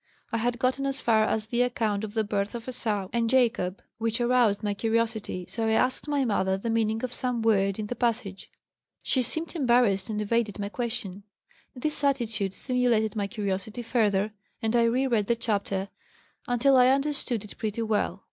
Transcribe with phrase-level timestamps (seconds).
[0.31, 3.83] I had gotten as far as the account of the birth of Esau and Jacob,
[3.99, 5.45] which aroused my curiosity.
[5.47, 8.49] So I asked my mother the meaning of some word in the passage.
[9.03, 11.21] She seemed embarrassed and evaded my question.
[11.75, 15.89] This attitude stimulated my curiosity further, and I re read the chapter
[16.47, 18.19] until I understood it pretty well.